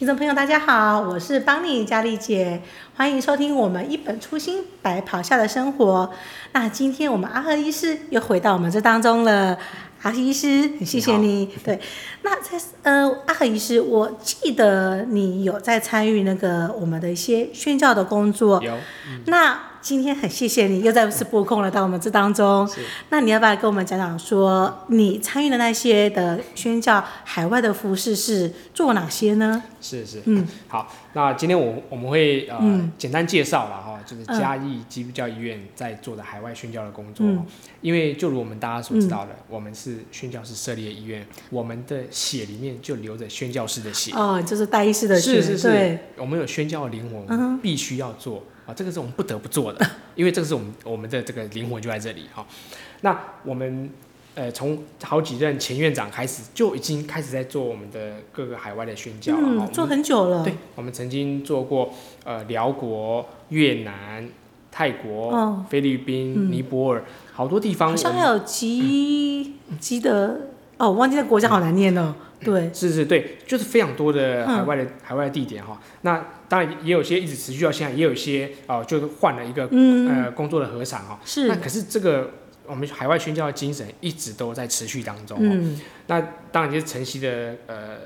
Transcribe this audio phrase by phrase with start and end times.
[0.00, 2.62] 听众朋友，大家好，我是邦尼佳丽姐，
[2.96, 6.10] 欢迎收听我们一本初心白袍下的生活。
[6.52, 9.58] 那今天我们阿赫医师又回到我们这当中了。
[10.00, 11.40] 阿赫医师，很谢谢你。
[11.40, 11.78] 你对，
[12.24, 18.58] 那在呃，阿赫医师，我记得你有在参与那个我们的一些宣教的工作。
[18.62, 18.72] 有。
[19.06, 22.68] 嗯、那今天很谢谢你又再次拨空了到我们这当中。
[23.08, 29.62] 那你要不要跟我们讲讲说你参与的那些的宣教海外的服饰是做哪些呢？
[29.80, 30.22] 是是。
[30.26, 30.46] 嗯。
[30.68, 37.26] 好，那今天我我们会呃、嗯、简单介绍了哈，就是嘉义基督教医院在做的海外宣教的工作。
[37.26, 37.44] 嗯。
[37.80, 44.12] 因为就如我们大家所知道的，嗯、我们是宣教士设立的医院，我们的血里面就流着宣教士的血。
[44.14, 45.40] 哦，就是代医师的血。
[45.40, 48.42] 是是我们有宣教的灵魂，我们必须要做。
[48.70, 49.84] 啊，这个是我们不得不做的，
[50.14, 52.46] 因为这个是我们我们的这个灵魂就在这里哈。
[53.00, 53.90] 那我们
[54.36, 60.44] 呃从好几任前院长开始就已经开始在做我们的各个海外的宣教了，嗯，做很久了。
[60.44, 64.28] 对，我们曾经做过呃辽国、越南、
[64.70, 67.90] 泰国、哦、菲律宾、嗯、尼泊尔，好多地方。
[67.90, 70.38] 好像还有吉吉德
[70.80, 72.14] 哦，我忘记那国家好难念哦。
[72.42, 75.78] 对，是是，对，就是非常多的海外的、嗯、海外的地点哈。
[76.00, 81.20] 那当然也有些一直持续到现在，也有一些哦、呃，就是换了一个、嗯、呃工作的禾场哈。
[81.22, 81.48] 是。
[81.48, 82.30] 那可是这个
[82.66, 85.36] 我们海外宣教的精神一直都在持续当中。
[85.38, 85.78] 嗯。
[86.06, 86.18] 那
[86.50, 87.98] 当然就是晨曦的呃。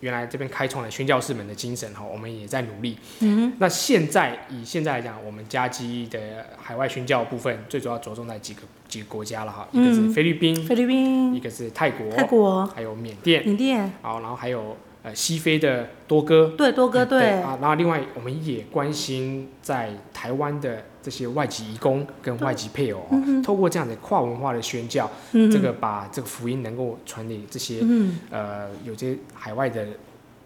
[0.00, 2.96] 原来这边开创了宣教士们的精神哈，我们也在努力。
[3.20, 6.18] 嗯，那现在以现在来讲，我们家基的
[6.60, 14.76] 海外宣教部分，最主要着重在几个几个国家了哈，一个是菲律宾，菲律宾，一个是泰国，泰国，还有缅甸，缅甸，好，然后还有。
[15.02, 17.30] 呃，西非的多哥，对多哥，对，对。
[17.34, 29.86] 啊，然后另外我们也关心在台湾的这些外籍移工跟外籍配偶，嗯，透过这样的跨文化的宣教，嗯，这个把这个福音能够传给这些，嗯，呃，有些海外的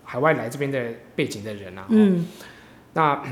[0.05, 2.27] 海外来这边的背景的人啊，嗯，
[2.93, 3.23] 那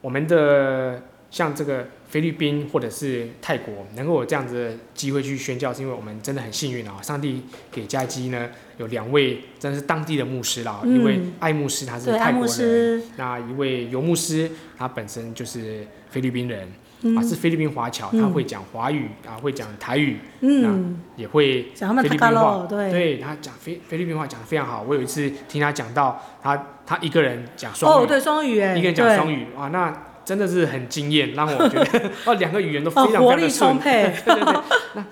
[0.00, 1.02] 我们的
[1.34, 1.84] 像这个。
[2.14, 7.02] 菲律宾或者是泰国能够有这样子的机会去宣教，是因为我们真的很幸运啊！
[7.02, 16.68] 上帝给嘉基呢有两位真的是当地的牧师啦，嗯、一位艾牧师他是泰国人，那一位游牧师他本身就是菲律宾人，
[17.00, 24.84] 嗯、啊是菲律宾华侨，他会讲华语啊，会讲台语，嗯，也会菲律宾话，对，对他讲菲菲律宾话讲的非常好。
[24.88, 29.92] 我有一次听他讲到他他一个人讲双语，哦对双语哎，一个人讲双语啊那。
[30.24, 33.70] 真的是很惊艳，让我觉得 哦，两个语言都非常非常的顺。
[33.70, 34.14] 哦，活力充沛。
[34.24, 34.62] 对对对。
[34.94, 35.04] 那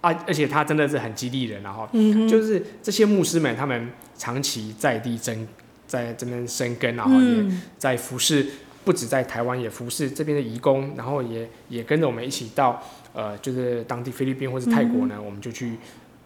[0.00, 5.46] 啊，而且他真的是很激励人，然后、嗯、就是这些牧师们，他们长期在地生
[5.88, 7.44] 在这边生根，然后也
[7.78, 8.46] 在服侍，
[8.84, 12.80] 不止在台湾也服侍这边的移工，然后也也跟着我们一起到
[13.12, 15.76] 呃，就是当地菲律宾或是泰国呢，嗯、我们就去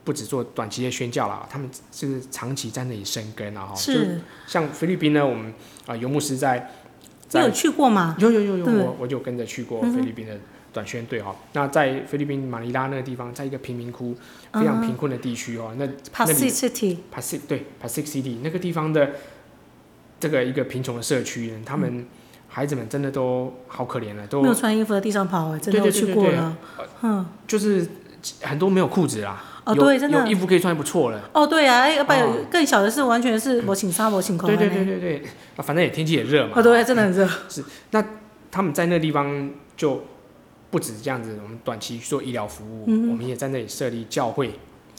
[0.05, 3.95] 不止做短期的宣教了，他们就是长期在那里生根，然后就
[4.47, 5.51] 像菲律宾呢，我们
[5.87, 6.71] 啊、呃、游牧师在。
[7.33, 8.17] 你有去过吗？
[8.19, 10.39] 有有有有，我我就跟着去过菲律宾的
[10.73, 11.49] 短宣队哈、嗯。
[11.55, 14.15] 那在菲律宾马尼拉那个地方，在一个贫民窟、
[14.53, 19.11] 非常贫困的地区哦、嗯，那 Pasig City，Pasig 对 Pasig City 那个地方的
[20.21, 22.07] 这个一个贫穷的社区，他们
[22.49, 26.57] 孩子们真的都好可怜了，都没有穿衣服在地上跑，真的有去过了，
[27.03, 27.87] 嗯，就是
[28.43, 29.43] 很多没有裤子啦。
[29.65, 31.31] 哦，对，真的有衣服可以穿不错了。
[31.33, 34.49] 哦，对啊，哎不然更小的是完全是我请沙我请空。
[34.49, 35.23] 对对对对对，
[35.57, 36.53] 啊，反正也天气也热嘛。
[36.57, 37.29] 哦，对，真的很热。
[37.49, 38.05] 是，那
[38.51, 40.03] 他们在那个地方就
[40.71, 44.49] 不止这样子，我们短期做医疗服务、嗯，我们也在那里设立教会，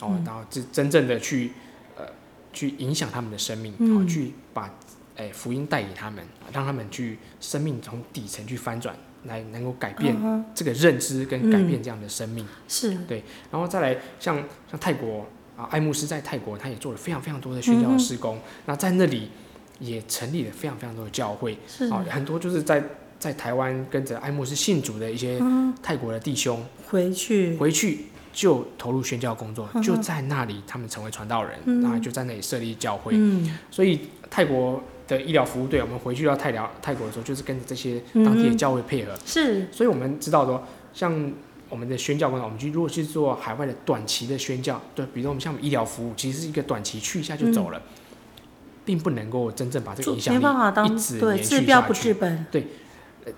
[0.01, 1.51] 哦，嗯、然后真真正的去
[1.97, 2.05] 呃
[2.53, 4.73] 去影响他们的生命，然、嗯、后去把
[5.17, 8.95] 哎福音带给他们，让他们去生命从底层去翻转。
[9.25, 10.15] 来能够改变
[10.53, 12.95] 这个认知跟改变这样的生命，嗯、是。
[13.07, 14.35] 对，然后再来像
[14.69, 15.25] 像泰国
[15.55, 19.29] 啊，爱慕斯在泰国他也做了非常非常多的宣教的事工、嗯，那在那里
[19.79, 21.85] 也成立了非常非常多的教会，是。
[21.87, 22.83] 啊，很多就是在
[23.17, 25.41] 在台湾跟着爱慕斯信主的一些
[25.81, 27.55] 泰国的弟兄、嗯、回去。
[27.57, 34.81] 回去就投入宣教工作、嗯，就在那里他们成为传道人，然、嗯、后就在那里设立教会、嗯，所以泰国。
[35.07, 39.13] 的医疗服务队，我们回去到泰疗泰国的时候，就是跟这些当地的教会配合。
[39.13, 40.63] 嗯、是，所以我们知道说，
[40.93, 41.31] 像
[41.69, 48.43] 我们的宣教工作，我们去如果去做海外的短期的宣教，对，比如说我们像医疗服务，其实是一个短期去一下就走了，嗯、
[48.85, 51.43] 并不能够真正把这个影响力一直延续下去。
[51.43, 52.45] 治标不治本。
[52.51, 52.67] 对，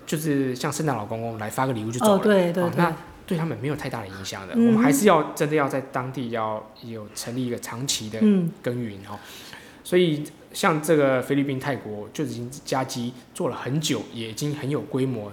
[0.06, 2.12] 就是像圣诞老公公来发个礼物就走了。
[2.14, 2.70] 哦、对对对。
[2.76, 2.94] 那
[3.26, 4.68] 对他们没有太大的影响的、嗯。
[4.68, 8.20] 我们还是要真的要在当地要有成立一个长期的
[8.62, 9.55] 耕耘哈、嗯。
[9.86, 10.24] 所以。
[10.52, 15.30] 像这个菲律宾、泰国就已经加基做了很久，也已经很有规模，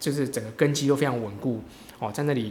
[0.00, 1.60] 就是整个根基都非常稳固
[1.98, 2.10] 哦。
[2.10, 2.50] 在那里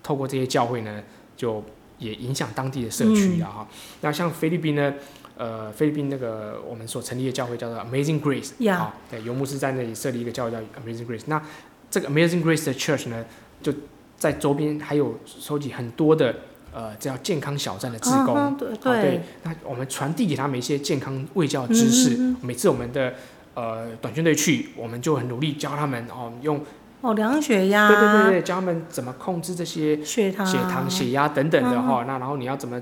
[0.00, 1.02] 透过这些教会呢，
[1.36, 1.60] 就
[1.98, 3.68] 也影响当地的社区啊哈。
[4.00, 4.94] 那像菲律宾呢，
[5.36, 11.24] 呃，菲律宾那个我们所成立的教会叫做 Amazing Grace，啊，对，游牧师在那里设立一个教会叫 Amazing Grace。
[11.26, 11.42] 那
[11.90, 13.24] 这个 Amazing Grace 的 Church 呢，
[13.60, 13.74] 就
[14.16, 16.32] 在周边还有收集很多的
[16.76, 22.10] 呃叫健康小站的职工，嗯、对，对，对，那我们传递给他们一些健康卫教知识。
[22.10, 23.14] 嗯嗯、每次我们的
[23.54, 26.60] 呃短宣队去，我们就很努力教他们哦用。
[27.00, 32.04] 哦，量血压，对对对对，教他们怎么控制这些血糖、血糖、血压等等的哈。
[32.06, 32.80] 那然后你要怎么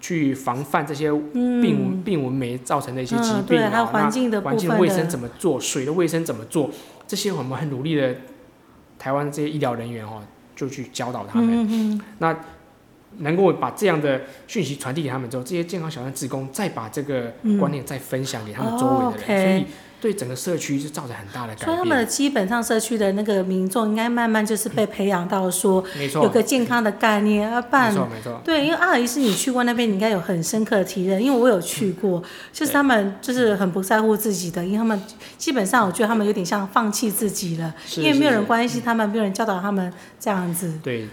[0.00, 3.70] 去防范这些病蚊病蚊媒造成的一些疾病啊？
[3.72, 5.58] 那环境的环境卫生怎么做？
[5.58, 6.70] 水的卫生怎么做？
[7.06, 8.14] 这些我们很努力的，
[8.98, 10.22] 台湾这些医疗人员哦，
[10.56, 12.00] 就去教导他们。
[12.18, 12.34] 那
[13.18, 19.66] 能够把这样的讯息传递给他们之后，这些健康小站职工再把这个观念再分享给他们周围的人，所以。
[20.00, 21.66] 对整个社区是造成很大的改变。
[21.66, 25.84] 所以他们的基本上社区的那个民众应该慢慢就是被培养到说，
[26.14, 27.92] 有个健康的概念啊，办。
[27.92, 28.40] 没错没错。
[28.42, 34.98] 对，因为阿尔医师你去过那边，你应该有很深刻的体验，因为我有去过，就是他们就是很不在乎自己的，因为他们
[35.36, 40.72] 基本上我觉得他们有点像放弃自己了，因为没有人关心他们，没有人教导他们这样子。
[40.82, 41.06] 对，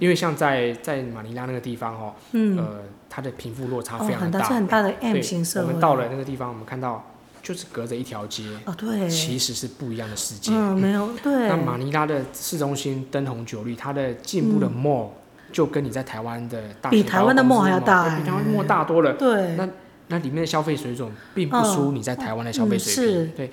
[0.00, 5.66] 因为像在在马尼拉那个地方哦，呃，它的贫富落差非常大，是很大的 M 型社会。
[5.66, 7.06] 我们到了那个地方，我们看到。
[7.42, 10.52] 就是隔着一条街，哦，对，其实是不一样的世界。
[10.54, 11.48] 嗯，没有 对。
[11.48, 15.08] 那马尼拉的市中心灯红酒绿，它的进步的 mall
[15.50, 19.14] 就跟你在台湾的大比台湾的 mall 还要大，比台湾 mall 大多了。
[19.14, 19.56] 对。
[19.56, 19.68] 那
[20.06, 23.14] 那里面的消费水准并不输你在台湾的消费水平。
[23.14, 23.26] 是。
[23.36, 23.50] 对。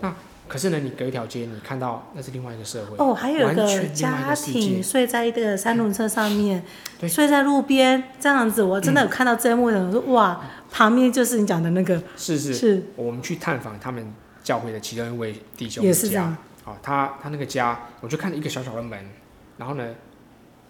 [0.00, 0.14] 那
[0.50, 2.96] 可是呢，你隔一条街，你看到那是另外一个社会。
[2.98, 6.64] 哦，还有一个家庭睡在一个三轮车上面，
[7.08, 10.40] 睡在路边这样子，我真的有看到这一幕的，我说哇。
[10.72, 12.54] 旁边就是你讲的那个，是是。
[12.54, 14.06] 是，我们去探访他们
[14.44, 16.32] 教会的其中一位弟兄的家，
[16.62, 18.96] 好、哦，他他那个家，我就看了一个小小的门，
[19.56, 19.84] 然后呢，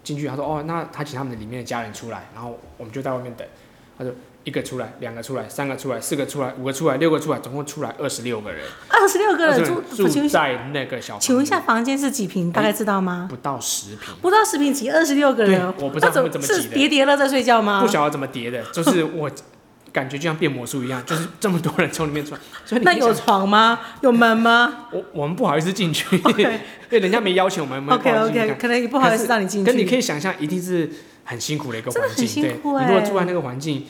[0.03, 3.47] 进去他说哦，那他请他们的里面的家人出来，然后我们就在外面等，
[3.95, 4.11] 他说
[4.43, 12.51] 一个出来，两个出来，三个出来，四个出来，五个出来，六个出来，总共出来二十六个人，二十六个人住住在那个小，请问一下房间是几平？
[12.51, 13.27] 大概知道吗？
[13.29, 17.81] 不到十平，不到十平挤二十六个人，我不知道怎么怎么挤的，是叠叠了在睡觉吗？
[17.81, 19.29] 不晓得怎么叠的，就是我。
[19.93, 22.39] 感觉就像变魔术一样，就是这么多人从里面出来。
[22.65, 23.77] 所以你那有床吗？
[23.99, 24.85] 有门吗？
[24.89, 26.05] 我我们不好意思进去，
[26.39, 26.45] 因
[26.91, 27.89] 为人家没邀请我们。
[27.89, 29.69] OK OK，可能也不好意思让你进去。
[29.69, 30.89] 可你可以想象，一定是
[31.25, 32.41] 很辛苦的一个环境。
[32.41, 33.85] 对，你如果住在那个环境，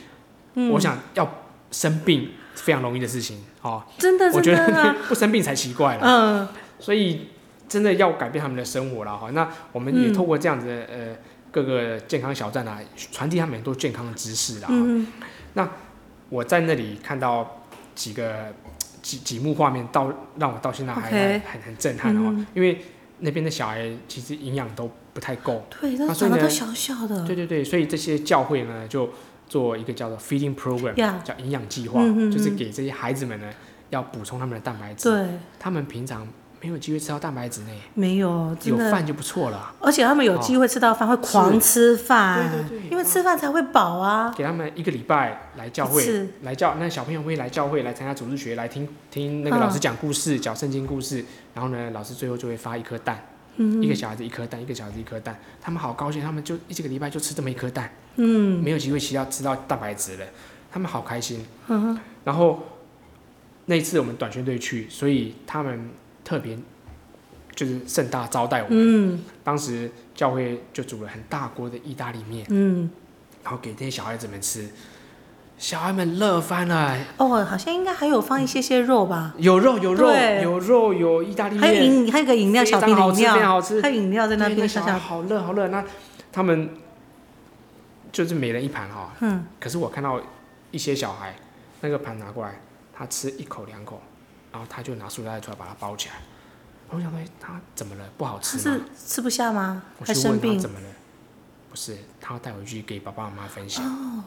[0.71, 3.44] 我想要生病非常容易的事情。
[3.62, 6.01] 哦，真的，我觉得 不生病才奇怪了。
[6.03, 6.48] 嗯，
[6.80, 7.27] 所以
[7.68, 9.30] 真的要改变他们的生活了哈。
[9.31, 11.15] 那我们也透过这样子的呃
[11.51, 12.80] 各个健康小站啊，
[13.12, 14.68] 传递他们很多健康的知识啦。
[14.69, 15.07] 嗯，
[15.53, 15.69] 那。
[16.31, 18.33] 我在那里看到几个
[19.01, 22.80] 几几幕画面，到让我到现在还.很很震撼哦，嗯、因为
[23.19, 29.09] 那边的小孩其实营养都不太够，对，都长得都小小的，对对对，所以这些教会呢就
[29.51, 31.21] 做一个叫做 feeding program，Yeah.
[31.24, 32.01] 叫营养计划，
[32.31, 33.48] 就是给这些孩子们呢
[33.89, 35.27] 要补充他们的蛋白质，对，
[35.59, 36.25] 他们平常。
[36.63, 37.71] 没有机会吃到蛋白质呢？
[37.95, 39.74] 没有，有饭就不错了。
[39.80, 44.31] 而且他们有机会吃到饭，会狂吃饭，对对对，因为吃饭才会饱啊。
[44.38, 51.25] 给他们一个礼拜来教会，来教那小朋友会来教会来参加主日学，来听听那个老师讲故事，讲圣经故事。
[51.56, 53.19] 然后呢，老师最后就会发一颗蛋，
[53.81, 55.39] 一个小孩子一颗蛋，一个小孩子一颗蛋。
[55.61, 60.25] 他们好高兴，他们就一这个礼拜就吃这么一颗蛋，嗯，没有机会吃到吃到蛋白质了，
[60.71, 61.45] 他们好开心。
[62.23, 62.63] 然后
[63.65, 65.89] 那一次我们短宣队去，所以他们。
[66.23, 66.56] 特别
[67.56, 72.87] 就是盛大招待我们，嗯、当时教会就煮了很大锅的意大利面，嗯、
[73.44, 74.69] 然后给这些小孩子们吃，
[75.61, 76.97] 小孩们乐翻了。
[77.18, 79.35] 哦，好像应该还有放一些些肉吧？
[79.37, 85.68] 有肉，有肉，有肉，有意大利面，还有饮，还有个饮料，小瓶饮料，非常好吃，还有饮料在那边，小孩好热，好热。
[85.68, 85.85] 那
[86.31, 86.71] 他们
[88.11, 90.19] 就是每人一盘哈，嗯，可是我看到
[90.71, 91.35] 一些小孩
[91.81, 92.59] 那个盘拿过来，
[92.91, 94.01] 他吃一口两口。
[94.51, 96.15] 然后他就拿塑料袋出来把它包起来。
[96.89, 98.03] 我想说，他怎么了？
[98.18, 98.63] 不好吃吗？
[98.63, 99.81] 是吃不下吗？
[100.03, 100.59] 还生病？
[100.59, 100.85] 怎么了？
[101.69, 103.85] 不是，他要带回去给爸爸妈妈分享。
[103.85, 104.23] 哦，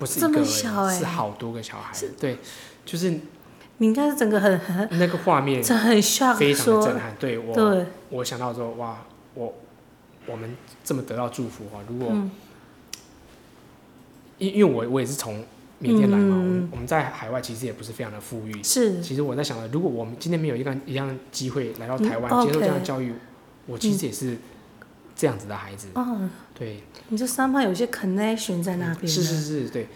[0.00, 1.96] 不是一个，是好多个小孩。
[2.18, 2.38] 对，
[2.84, 6.02] 就是你应该是整个很很那个画面，很
[6.36, 7.14] 非常的震撼。
[7.20, 9.04] 对我，对，我想到说，哇，
[9.34, 9.54] 我
[10.26, 11.78] 我们这么得到祝福啊！
[11.88, 12.12] 如果
[14.38, 15.44] 因因为我我也是从。
[15.82, 18.62] 缅甸来嘛，我们我们在海外其实也不是非常的富裕。
[18.62, 19.00] 是。
[19.00, 23.14] 其实我在想的，如果我们今天没有一个一样机会来到台湾接受这样的教育，
[23.64, 24.36] 我其实也是
[25.20, 25.88] 这样子的孩子。
[25.94, 26.28] 哦。
[26.58, 26.80] 对。
[27.10, 29.06] 你这三方有些 connection 在那边。
[29.06, 29.86] 是是是，对。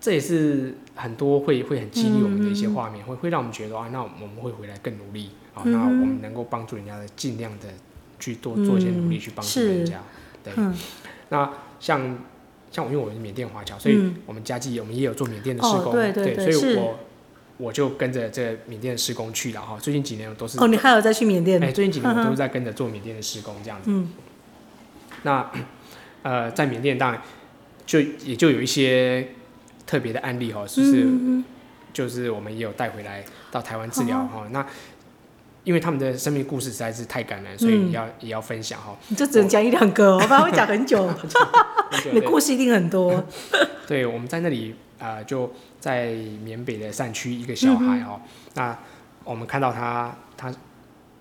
[0.00, 7.66] 这也是很多会会很激励我们的一些画面，会会让我们觉得啊，那我们会回来更努力啊，那我们能够帮助人家的，尽量的
[8.18, 10.00] 去多做一些努力去帮助人家。
[10.42, 10.54] 对。
[11.28, 12.18] 那像
[12.70, 16.98] 像我因为我是缅甸华侨，所以我们家计我们也有做缅甸的施工，哦、对对对，所以我
[17.58, 19.78] 我就跟着这缅甸的施工去了哈。
[19.78, 21.62] 最近几年我都是哦，你还有再去缅甸？
[21.62, 23.90] 哎，最近几年我都是在跟着做缅甸的施工这样子。
[23.90, 24.08] 嗯，
[25.22, 25.50] 那
[26.22, 27.22] 呃，在缅甸当然
[27.86, 29.28] 就也就有一些
[29.86, 31.44] 特别的案例哈，就是、嗯、
[31.92, 34.52] 就是我们也有带回来到台湾治疗哈、嗯。
[34.52, 34.66] 那
[35.64, 38.96] 因为他们的生命故事实在是太感人，所以要、嗯、也要分享哈。
[39.08, 41.10] 你就只能讲一两个，我怕会讲很久。
[42.12, 43.24] 你的故事一定很多。
[43.86, 46.12] 对，我们在那里啊、呃，就在
[46.44, 48.78] 缅北的山区，一个小孩哦、嗯，那
[49.24, 50.54] 我们看到他，他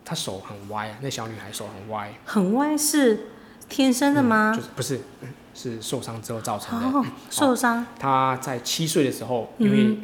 [0.05, 2.13] 他手很歪啊，那小女孩手很歪。
[2.23, 3.27] 很歪是
[3.69, 4.51] 天生的吗？
[4.53, 5.01] 嗯、就是不是，
[5.53, 6.97] 是受伤之后造成的。
[6.97, 7.85] 哦、受伤。
[7.97, 9.97] 他在七岁的时候，因为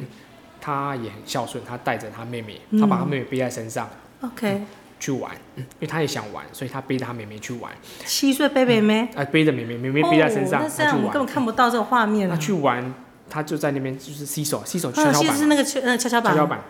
[0.60, 3.86] 他也很孝顺，他带着他妹妹，他把他妹妹背在身上。
[3.92, 4.66] 嗯 OK，、嗯、
[4.98, 7.70] 去玩，因为他也想玩，所以他背着他妹妹去玩。
[8.06, 12.26] 七岁背妹妹，啊，背着妹妹，妹妹背在身上，那这样我们根本看不到这个画面。
[12.26, 12.94] 他去玩，
[13.28, 15.22] 他就在那边就是洗手，洗手跷跷板。
[15.22, 16.32] 其实是那个跷呃跷跷板。
[16.32, 16.60] 跷跷板。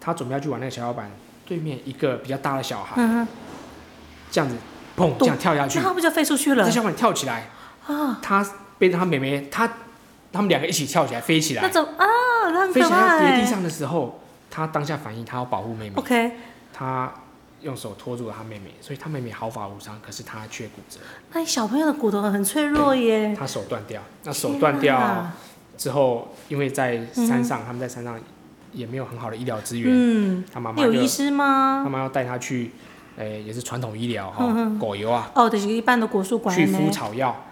[0.00, 1.08] 他准备要去玩那个跷跷板，
[1.46, 3.26] 对面一个比较大的小孩，嗯、
[4.32, 4.56] 这样子，
[4.98, 6.64] 砰，这样跳下去，那他不就飞出去了？
[6.64, 7.48] 这小孩跳起来，
[7.86, 8.44] 啊，他
[8.78, 9.70] 背着他妹妹，他
[10.32, 11.62] 他们两个一起跳起来飞起来。
[11.62, 12.04] 那种啊，
[12.50, 15.96] 那飞起来跌地上的时候，他当下反应，他要保护妹妹。
[15.96, 16.32] OK。
[16.72, 17.12] 他
[17.62, 21.00] 用手托住了他妹妹，所以他妹妹毫发无伤，可是他却骨折。
[21.32, 23.34] 那小朋友的骨头很脆弱耶。
[23.36, 25.26] 他手断掉，那手断掉
[25.76, 28.16] 之后，因为在山上、嗯，他们在山上
[28.72, 29.90] 也没有很好的医疗资源。
[29.90, 30.44] 嗯。
[30.52, 31.80] 他妈妈有医师吗？
[31.82, 32.70] 他妈要带他去，
[33.18, 34.46] 诶，也是传统医疗哈，
[34.80, 35.30] 狗油啊。
[35.34, 36.56] 哦，就是一般的国术馆。
[36.56, 37.44] 去敷草药，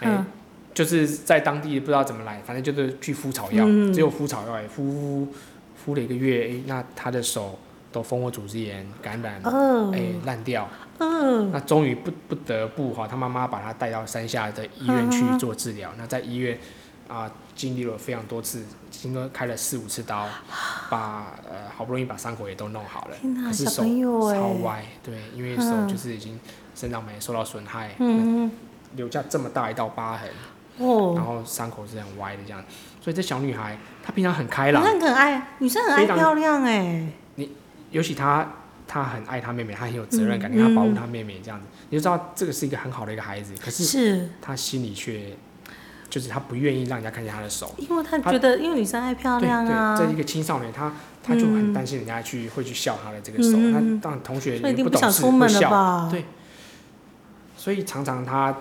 [0.00, 0.24] 嗯，
[0.72, 5.26] 就是在当地不知道怎么来，反正就是去敷草药、嗯，只有敷草药，哎，敷
[5.74, 7.58] 敷了一个月，哎，那他的手。
[7.94, 9.94] 都蜂窝组织炎感染，哎、oh.
[10.24, 11.46] 烂、欸、掉，oh.
[11.52, 15.90] 那终于不不得不哈，他妈妈把他带到山下的医院去做治疗。
[15.90, 15.92] Uh.
[15.98, 16.58] 那在医院
[17.08, 18.64] 啊，经历了非常多次，
[19.02, 20.26] 应该开了四五次刀，
[20.88, 26.38] 把呃好不容易把伤口也都弄好了，可是手超歪，对，因为手就是已经
[26.74, 28.50] 生长板受到损害，uh.
[28.96, 30.28] 留下这么大一道疤痕
[30.78, 31.16] ，oh.
[31.16, 32.64] 然后伤口是很歪的这样，
[33.00, 37.06] 所以这小女孩她平常很开朗，很可爱，女生很爱漂亮哎。
[37.34, 37.50] 你
[37.90, 38.48] 尤其她
[38.86, 43.52] 她很爱她妹妹，她很有责任感，因为他保护她妹妹这样子，嗯，你就知道这个是一个很好的一个孩子。
[43.60, 45.36] 可是，她心里却
[46.08, 49.96] 就是他不愿意让人家看见他的手，因为他觉得，因为女生爱漂亮啊。
[49.96, 50.92] 对，这一个青少年，他
[51.22, 53.50] 他就很担心人家去，嗯、会去笑他的这个手。
[53.54, 56.08] 嗯、他当同学也不懂事，不笑。
[56.10, 56.24] 对，
[57.56, 58.56] 所以常常他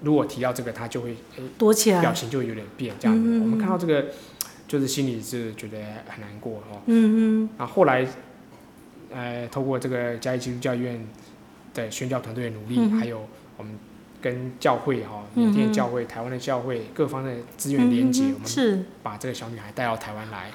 [0.00, 1.16] 如果提到这个，他就会
[1.58, 3.28] 躲起来，表情就会有点变这样子。
[3.28, 4.06] 嗯、我们看到这个，
[4.66, 6.82] 就是心里是觉得很难过哦。
[6.86, 7.50] 嗯嗯。
[7.58, 8.06] 啊，后来。
[9.14, 11.06] 呃，透过这个嘉义基督教医院
[11.72, 13.24] 的宣教团队的努力，嗯，还有
[13.56, 13.72] 我们
[14.26, 20.50] 跟教会哈，缅甸教会、台湾的教会各方的资源连接，嗯，我们把这个小女孩带到台湾来，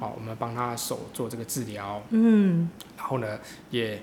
[0.00, 3.38] 好，我们帮她手做这个治疗，嗯，然后呢，
[3.70, 4.02] 也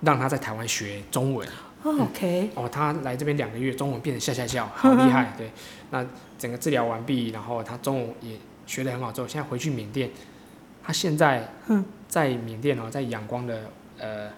[0.00, 1.46] 让她在台湾学中文，
[1.84, 5.52] 哦，OK，哦，她来这边两个月，中文变得下下叫， 好厉害，对，
[5.90, 6.04] 那
[6.36, 10.10] 整个治疗完毕，然后她中文也学得很好，之后现在回去缅甸。
[10.82, 11.48] 她现在
[12.08, 14.28] 在缅甸哦，在仰光的呃，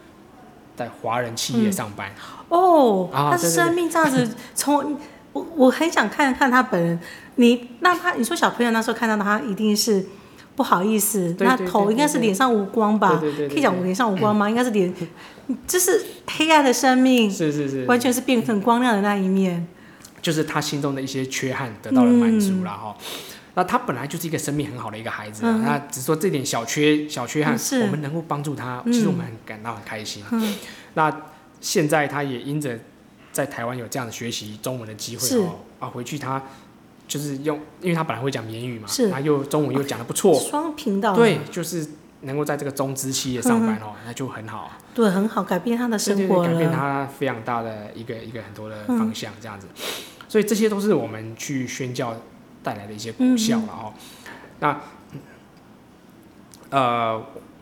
[0.78, 2.08] 在华人企业上班、
[2.50, 3.10] 嗯、哦。
[3.12, 4.96] 他生命这样子，从
[5.32, 7.00] 我我很想看看他本人。
[7.34, 10.04] 你那他，你说小朋友那时候看到他，一定是
[10.56, 11.34] 不好意思。
[11.40, 13.20] 那头应该是脸上无光吧？
[13.20, 14.48] 可以讲脸上无光吗？
[14.48, 14.92] 应该是脸，
[15.66, 16.04] 这是
[16.36, 19.66] 黑暗的生命，是是是，完全是变成光亮的那一面。
[20.20, 22.96] 就是他心中的一些缺憾得到了满足了哈。
[22.98, 23.04] 嗯
[23.58, 30.22] 那他本来就是一个生命很好的一个孩子，嗯、那只是说这点小缺小缺憾，我们能够帮助他，其实我们很感到很开心。
[30.30, 30.54] 嗯、
[30.94, 31.12] 那
[31.60, 32.78] 现在他也因着
[33.32, 36.40] 在台湾有这样的学习中文的机会哦，啊，回去他
[37.08, 41.84] 就是用，因为他本来会讲缅语嘛，是，他又中文又讲的不错，双频道，对，就是
[42.20, 49.82] 能够在这个中资企业上班哦、嗯，那就很好，对，很好，改变他的生活，改变他非常大的一个一个很多的方向，这样子、嗯，
[50.28, 52.14] 所以这些都是我们去宣教。
[52.68, 54.00] 带来的一些功效了哦、嗯，
[54.60, 54.78] 那
[56.68, 57.18] 呃，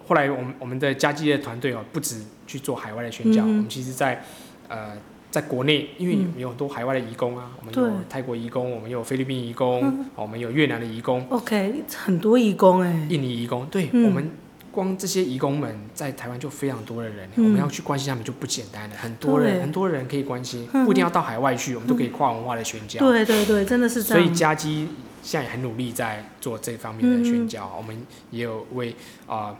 [0.08, 4.20] 后来我们我们的家计业团队哦，不止去做海外的宣教，嗯、我们其实在
[4.66, 4.96] 呃，
[5.30, 14.28] 在国内，因为有很多海外的移工啊，嗯、我们有泰国移工，我们有菲律宾移工、嗯，我们有越南的移工，OK，很多移工哎，印尼移工，对、嗯、我们。
[14.76, 18.96] 光这些移工们在台湾就非常多的人、嗯，我们要去关心他们就不简单了。
[18.96, 23.00] 很多人，很多人可以关心，不一定要到海外去，嗯、我们都可以跨文化的宣教。
[23.00, 24.22] 对对对，真的是这样。
[24.22, 24.86] 所以家基
[25.22, 27.64] 现在也很努力在做这方面的宣教。
[27.72, 28.94] 嗯、我们也有为
[29.26, 29.56] 啊、呃、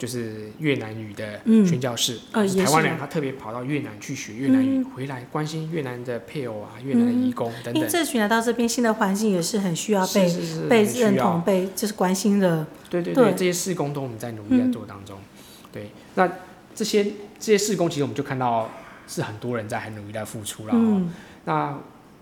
[0.00, 7.74] 就是越南语的宣教士，嗯、台湾人他特别跑到越南去学越南语，嗯、回来关心越南的配偶啊，越南的移工等等。
[7.74, 10.26] 因为这群来到这边新的环境也是很需要被
[10.70, 12.66] 被认同、被就是关心的。
[12.88, 15.18] 对对对，对这些事工都我们在努力在做当中。
[15.18, 16.26] 嗯、对，那
[16.74, 17.04] 这些
[17.38, 18.70] 这些事工其实我们就看到
[19.06, 20.72] 是很多人在很努力在付出了。
[20.74, 21.12] 嗯、
[21.44, 21.78] 那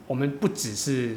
[0.08, 1.16] 我们不只是。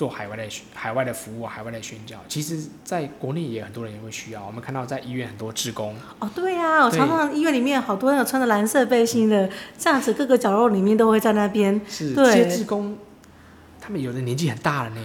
[0.00, 0.42] 做海外的
[0.74, 4.42] 海外的服务，海外的宣教，其实在国内也很多人也会需要。
[4.46, 9.46] 我们看到在医院很多职工哦，对呀、啊，我常常医院里面好多人有穿着蓝色背心的，
[9.78, 11.78] 这样子各个角落里面都会在那边。
[11.86, 12.96] 是，对这些职工，
[13.78, 14.96] 他们有的年纪很大了呢。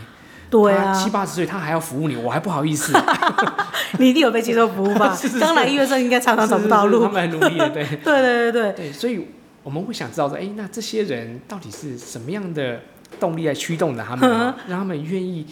[0.50, 2.94] 对啊，七八十岁他还要服务你，我还不好意思。
[4.00, 5.14] 你一定有被接受服务吧？
[5.42, 7.00] 刚来医院的时候应该常常找不到路。
[7.00, 7.84] 是是是他们很努力的，对。
[8.02, 9.28] 对对对对对，所以
[9.62, 12.80] 我们会想知道说，哎，那这些人到底是什么样的
[13.20, 14.30] 动力来驱动着他们，
[14.68, 15.46] 让他们愿意。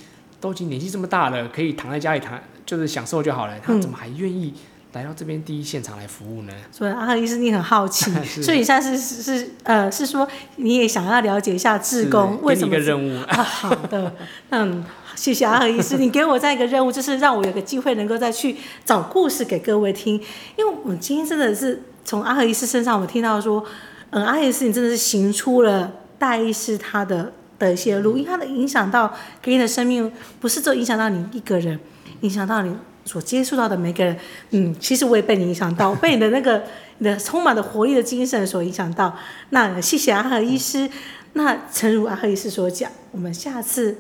[0.44, 3.54] 都已经年纪这么大了，可以躺在家里躺，就是享受就好了。
[3.66, 4.54] 他怎么还愿意
[4.92, 6.52] 来到这边第一现场来服务呢？
[6.54, 8.12] 嗯、所以阿和医师，你很好奇，
[8.44, 10.28] 所以你现在是是是呃，是说
[10.58, 12.76] 你也想要了解一下志工为什么？
[12.76, 13.42] 一个任务啊。
[13.42, 14.14] 好的，
[14.52, 14.84] 嗯，
[15.16, 20.16] 谢谢阿和医师，你给我这样一个任务，就是让我有个机会能够再去找故事给各位听。
[20.58, 23.64] 因为我们今天真的是从阿和医师身上，我听到说，
[24.10, 25.90] 嗯，阿和医师你真的是行出了
[26.20, 27.32] 大医师他的。
[27.64, 31.80] 的一些录音，它的影响到给你的生命，不是只影响到你一个人，
[32.22, 34.18] 影响到你所接触到的每个人。
[34.52, 36.64] 嗯，其实我也被你影响到，被你的那个
[36.98, 39.16] 你的充满的活力的精神所影响到。
[39.50, 40.90] 那谢谢阿赫医师。
[41.34, 43.98] 那诚如阿赫医师所讲，我们下次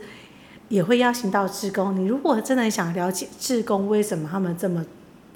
[0.67, 1.95] 也会邀请到志工。
[1.97, 4.85] 你如果真的想了解志工为什么他们这么，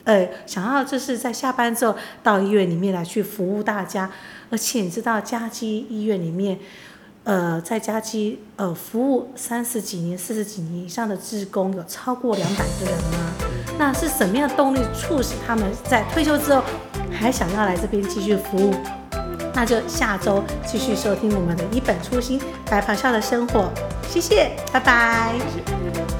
[0.03, 4.12] 呃，想要就是在下班之后到医院里面来去服务大家，
[4.51, 6.60] 而且你知道家基医院里面。
[7.27, 13.34] 呃，在家机呃服务三十几年、四十几年以上的职工有超过两百个人吗？
[13.77, 16.63] 那是什么样的动力促使他们在退休之后
[17.12, 18.74] 还想要来这边继续服务？
[19.53, 23.69] 那就下周继续收听我们的一本初心白袍下的生活。
[24.09, 26.17] 谢谢，拜拜。